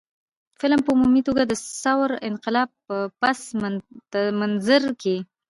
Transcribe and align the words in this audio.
فلم 0.59 0.79
په 0.85 0.89
عمومي 0.95 1.21
توګه 1.27 1.43
د 1.45 1.53
ثور 1.81 2.09
انقلاب 2.29 2.69
په 2.87 2.95
پس 3.21 3.39
منظر 4.39 4.81
کښې 5.01 5.15